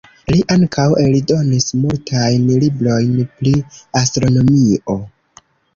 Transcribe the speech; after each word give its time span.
Li 0.33 0.37
ankaŭ 0.53 0.85
eldonis 1.03 1.67
multajn 1.83 2.49
librojn 2.65 3.13
pri 3.37 3.55
astronomio. 4.05 4.99